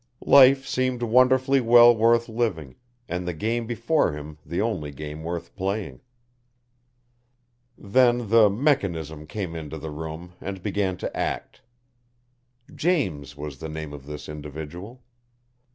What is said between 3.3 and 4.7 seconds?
game before him the